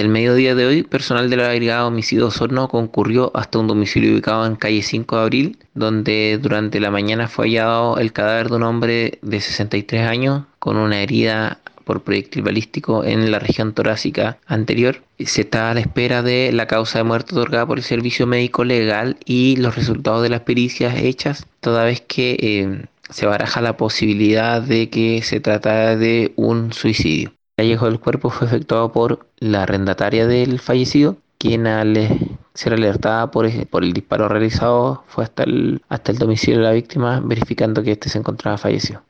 [0.00, 4.46] El mediodía de hoy, personal de la Brigada Homicidio Osorno concurrió hasta un domicilio ubicado
[4.46, 8.62] en calle 5 de abril, donde durante la mañana fue hallado el cadáver de un
[8.62, 15.02] hombre de 63 años con una herida por proyectil balístico en la región torácica anterior.
[15.18, 18.64] Se está a la espera de la causa de muerte otorgada por el Servicio Médico
[18.64, 23.76] Legal y los resultados de las pericias hechas, toda vez que eh, se baraja la
[23.76, 27.34] posibilidad de que se trata de un suicidio.
[27.60, 31.94] El hallazgo del cuerpo fue efectuado por la arrendataria del fallecido, quien al
[32.54, 36.72] ser alertada por, por el disparo realizado fue hasta el, hasta el domicilio de la
[36.72, 39.02] víctima verificando que éste se encontraba fallecido.